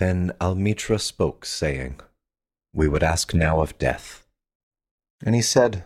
Then 0.00 0.32
Almitra 0.40 0.98
spoke, 0.98 1.44
saying, 1.44 2.00
We 2.72 2.88
would 2.88 3.02
ask 3.02 3.34
now 3.34 3.60
of 3.60 3.76
death. 3.76 4.26
And 5.22 5.34
he 5.34 5.42
said, 5.42 5.84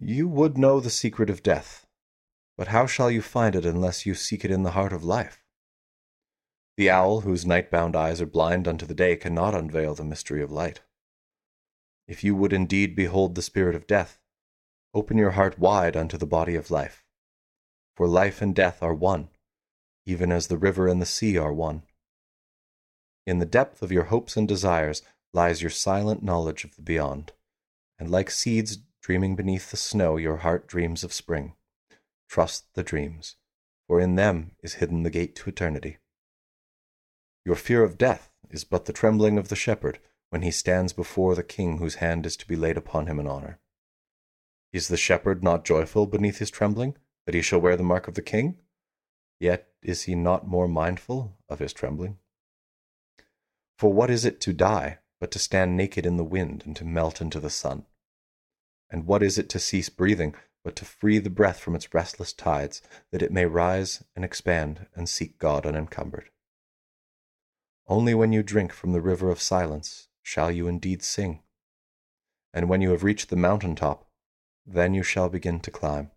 You 0.00 0.26
would 0.26 0.56
know 0.56 0.80
the 0.80 0.88
secret 0.88 1.28
of 1.28 1.42
death, 1.42 1.86
but 2.56 2.68
how 2.68 2.86
shall 2.86 3.10
you 3.10 3.20
find 3.20 3.54
it 3.54 3.66
unless 3.66 4.06
you 4.06 4.14
seek 4.14 4.42
it 4.42 4.50
in 4.50 4.62
the 4.62 4.70
heart 4.70 4.94
of 4.94 5.04
life? 5.04 5.44
The 6.78 6.88
owl, 6.88 7.20
whose 7.20 7.44
night-bound 7.44 7.94
eyes 7.94 8.22
are 8.22 8.26
blind 8.26 8.66
unto 8.66 8.86
the 8.86 8.94
day, 8.94 9.14
cannot 9.14 9.54
unveil 9.54 9.94
the 9.94 10.02
mystery 10.02 10.42
of 10.42 10.50
light. 10.50 10.80
If 12.08 12.24
you 12.24 12.34
would 12.34 12.54
indeed 12.54 12.96
behold 12.96 13.34
the 13.34 13.42
spirit 13.42 13.74
of 13.74 13.86
death, 13.86 14.18
open 14.94 15.18
your 15.18 15.32
heart 15.32 15.58
wide 15.58 15.94
unto 15.94 16.16
the 16.16 16.24
body 16.24 16.54
of 16.54 16.70
life. 16.70 17.04
For 17.94 18.08
life 18.08 18.40
and 18.40 18.54
death 18.54 18.82
are 18.82 18.94
one, 18.94 19.28
even 20.06 20.32
as 20.32 20.46
the 20.46 20.58
river 20.58 20.88
and 20.88 21.00
the 21.00 21.06
sea 21.06 21.36
are 21.36 21.52
one. 21.52 21.82
In 23.26 23.38
the 23.38 23.46
depth 23.46 23.82
of 23.82 23.92
your 23.92 24.04
hopes 24.04 24.36
and 24.36 24.48
desires 24.48 25.02
lies 25.32 25.62
your 25.62 25.70
silent 25.70 26.22
knowledge 26.22 26.64
of 26.64 26.76
the 26.76 26.82
beyond, 26.82 27.32
and 27.98 28.10
like 28.10 28.30
seeds 28.30 28.78
dreaming 29.00 29.36
beneath 29.36 29.70
the 29.70 29.76
snow, 29.76 30.16
your 30.16 30.38
heart 30.38 30.66
dreams 30.66 31.04
of 31.04 31.12
spring. 31.12 31.54
Trust 32.28 32.74
the 32.74 32.82
dreams, 32.82 33.36
for 33.86 34.00
in 34.00 34.14
them 34.14 34.52
is 34.62 34.74
hidden 34.74 35.02
the 35.02 35.10
gate 35.10 35.34
to 35.36 35.48
eternity. 35.48 35.98
Your 37.44 37.56
fear 37.56 37.82
of 37.82 37.98
death 37.98 38.30
is 38.50 38.64
but 38.64 38.84
the 38.84 38.92
trembling 38.92 39.38
of 39.38 39.48
the 39.48 39.56
shepherd 39.56 39.98
when 40.30 40.42
he 40.42 40.50
stands 40.50 40.92
before 40.92 41.34
the 41.34 41.42
king 41.42 41.78
whose 41.78 41.96
hand 41.96 42.24
is 42.24 42.36
to 42.36 42.46
be 42.46 42.56
laid 42.56 42.76
upon 42.76 43.06
him 43.06 43.18
in 43.18 43.26
honor. 43.26 43.58
Is 44.72 44.88
the 44.88 44.96
shepherd 44.96 45.42
not 45.42 45.64
joyful 45.64 46.06
beneath 46.06 46.38
his 46.38 46.50
trembling, 46.50 46.96
that 47.26 47.34
he 47.34 47.42
shall 47.42 47.60
wear 47.60 47.76
the 47.76 47.82
mark 47.82 48.08
of 48.08 48.14
the 48.14 48.22
king? 48.22 48.56
Yet 49.42 49.72
is 49.82 50.02
he 50.02 50.14
not 50.14 50.46
more 50.46 50.68
mindful 50.68 51.36
of 51.48 51.58
his 51.58 51.72
trembling? 51.72 52.18
For 53.76 53.92
what 53.92 54.08
is 54.08 54.24
it 54.24 54.40
to 54.42 54.52
die 54.52 55.00
but 55.18 55.32
to 55.32 55.40
stand 55.40 55.76
naked 55.76 56.06
in 56.06 56.16
the 56.16 56.22
wind 56.22 56.62
and 56.64 56.76
to 56.76 56.84
melt 56.84 57.20
into 57.20 57.40
the 57.40 57.50
sun? 57.50 57.86
And 58.88 59.04
what 59.04 59.20
is 59.20 59.38
it 59.38 59.48
to 59.48 59.58
cease 59.58 59.88
breathing 59.88 60.36
but 60.62 60.76
to 60.76 60.84
free 60.84 61.18
the 61.18 61.28
breath 61.28 61.58
from 61.58 61.74
its 61.74 61.92
restless 61.92 62.32
tides, 62.32 62.82
that 63.10 63.20
it 63.20 63.32
may 63.32 63.44
rise 63.44 64.04
and 64.14 64.24
expand 64.24 64.86
and 64.94 65.08
seek 65.08 65.40
God 65.40 65.66
unencumbered? 65.66 66.30
Only 67.88 68.14
when 68.14 68.32
you 68.32 68.44
drink 68.44 68.72
from 68.72 68.92
the 68.92 69.00
river 69.00 69.28
of 69.28 69.42
silence 69.42 70.06
shall 70.22 70.52
you 70.52 70.68
indeed 70.68 71.02
sing. 71.02 71.42
And 72.54 72.68
when 72.68 72.80
you 72.80 72.92
have 72.92 73.02
reached 73.02 73.28
the 73.28 73.34
mountain 73.34 73.74
top, 73.74 74.08
then 74.64 74.94
you 74.94 75.02
shall 75.02 75.28
begin 75.28 75.58
to 75.62 75.72
climb. 75.72 76.11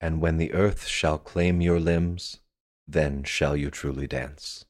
And 0.00 0.20
when 0.20 0.36
the 0.36 0.52
earth 0.52 0.86
shall 0.86 1.18
claim 1.18 1.60
your 1.60 1.80
limbs, 1.80 2.38
then 2.86 3.24
shall 3.24 3.56
you 3.56 3.70
truly 3.70 4.06
dance. 4.06 4.64